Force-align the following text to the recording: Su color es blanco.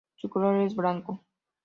Su 0.15 0.29
color 0.31 0.61
es 0.61 0.75
blanco. 0.75 1.23